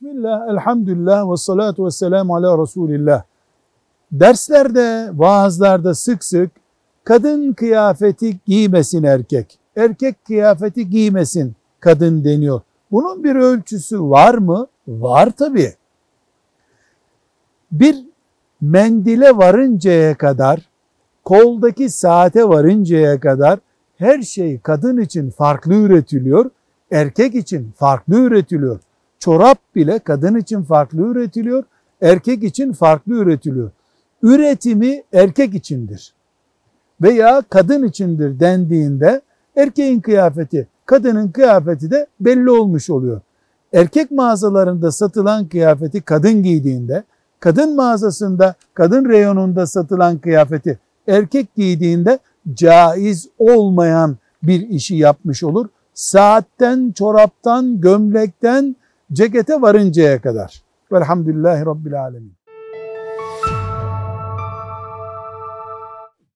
Bismillah, 0.00 0.48
elhamdülillah 0.48 1.32
ve 1.32 1.36
salatu 1.36 1.86
ve 1.86 1.90
selamu 1.90 2.36
ala 2.36 2.62
Resulillah. 2.62 3.22
Derslerde, 4.12 5.10
vaazlarda 5.14 5.94
sık 5.94 6.24
sık 6.24 6.50
kadın 7.04 7.52
kıyafeti 7.52 8.38
giymesin 8.46 9.02
erkek, 9.02 9.58
erkek 9.76 10.24
kıyafeti 10.24 10.90
giymesin 10.90 11.54
kadın 11.80 12.24
deniyor. 12.24 12.60
Bunun 12.90 13.24
bir 13.24 13.34
ölçüsü 13.34 14.02
var 14.02 14.34
mı? 14.34 14.66
Var 14.88 15.32
tabii. 15.38 15.74
Bir 17.72 17.96
mendile 18.60 19.36
varıncaya 19.36 20.14
kadar, 20.14 20.60
koldaki 21.24 21.90
saate 21.90 22.48
varıncaya 22.48 23.20
kadar 23.20 23.58
her 23.98 24.22
şey 24.22 24.60
kadın 24.60 25.00
için 25.00 25.30
farklı 25.30 25.74
üretiliyor, 25.74 26.50
erkek 26.90 27.34
için 27.34 27.72
farklı 27.76 28.14
üretiliyor. 28.20 28.80
Çorap 29.18 29.58
bile 29.74 29.98
kadın 29.98 30.34
için 30.34 30.62
farklı 30.62 31.00
üretiliyor, 31.02 31.64
erkek 32.02 32.42
için 32.42 32.72
farklı 32.72 33.12
üretiliyor. 33.12 33.70
Üretimi 34.22 35.02
erkek 35.12 35.54
içindir 35.54 36.14
veya 37.00 37.42
kadın 37.50 37.82
içindir 37.82 38.40
dendiğinde 38.40 39.20
erkeğin 39.56 40.00
kıyafeti, 40.00 40.68
kadının 40.86 41.28
kıyafeti 41.28 41.90
de 41.90 42.06
belli 42.20 42.50
olmuş 42.50 42.90
oluyor. 42.90 43.20
Erkek 43.72 44.10
mağazalarında 44.10 44.92
satılan 44.92 45.48
kıyafeti 45.48 46.00
kadın 46.00 46.42
giydiğinde, 46.42 47.04
kadın 47.40 47.76
mağazasında, 47.76 48.54
kadın 48.74 49.08
reyonunda 49.08 49.66
satılan 49.66 50.18
kıyafeti 50.18 50.78
erkek 51.08 51.54
giydiğinde 51.56 52.18
caiz 52.54 53.28
olmayan 53.38 54.16
bir 54.42 54.68
işi 54.68 54.96
yapmış 54.96 55.42
olur. 55.42 55.68
Saatten, 55.94 56.92
çoraptan, 56.92 57.80
gömlekten, 57.80 58.76
cekete 59.12 59.60
varıncaya 59.62 60.20
kadar. 60.20 60.62
Velhamdülillahi 60.92 61.66
Rabbil 61.66 62.00
Alemin. 62.00 62.32